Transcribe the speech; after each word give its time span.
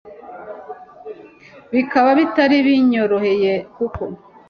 bikaba 1.73 2.09
bitari 2.19 2.57
binyoroheye 2.67 3.53
kuko 3.75 4.03